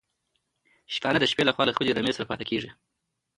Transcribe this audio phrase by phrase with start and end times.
[0.95, 2.69] شپانه د شپې لخوا له خپلي رمې سره پاتي کيږي